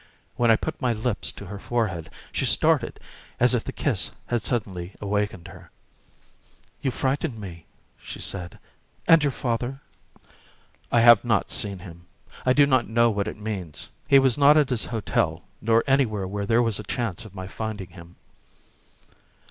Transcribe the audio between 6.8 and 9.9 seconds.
"You frightened me," she said. "And your father?"